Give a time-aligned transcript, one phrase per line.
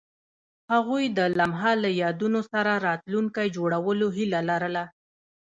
[0.73, 4.83] هغوی د لمحه له یادونو سره راتلونکی جوړولو هیله لرله.